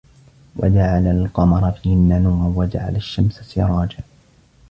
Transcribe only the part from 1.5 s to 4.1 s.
فيهِنَّ نورًا وَجَعَلَ الشَّمسَ سِراجًا